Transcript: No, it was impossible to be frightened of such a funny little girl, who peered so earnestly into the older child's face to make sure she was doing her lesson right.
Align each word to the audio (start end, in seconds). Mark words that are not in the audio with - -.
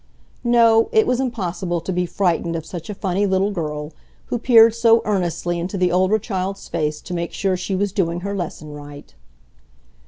No, 0.43 0.89
it 0.91 1.05
was 1.05 1.19
impossible 1.19 1.79
to 1.79 1.93
be 1.93 2.07
frightened 2.07 2.55
of 2.55 2.65
such 2.65 2.89
a 2.89 2.95
funny 2.95 3.27
little 3.27 3.51
girl, 3.51 3.93
who 4.29 4.39
peered 4.39 4.73
so 4.73 5.03
earnestly 5.05 5.59
into 5.59 5.77
the 5.77 5.91
older 5.91 6.17
child's 6.17 6.67
face 6.67 7.01
to 7.01 7.13
make 7.13 7.33
sure 7.33 7.55
she 7.55 7.75
was 7.75 7.91
doing 7.91 8.21
her 8.21 8.35
lesson 8.35 8.73
right. 8.73 9.13